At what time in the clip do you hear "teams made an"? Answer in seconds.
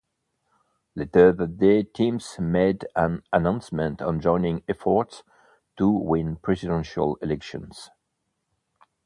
1.83-3.21